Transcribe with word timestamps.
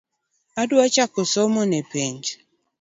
Adwa 0.61 0.85
chako 0.93 1.21
somo 1.33 1.61
ne 1.71 1.79
penj 1.91 2.23